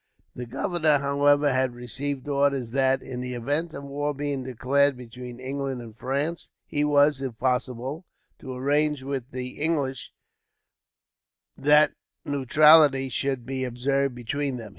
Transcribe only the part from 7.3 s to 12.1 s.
possible, to arrange with the English that